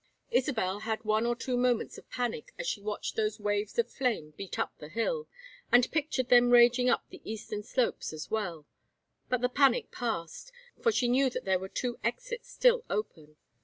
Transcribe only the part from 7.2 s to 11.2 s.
eastern slopes as well; but the panic passed, for she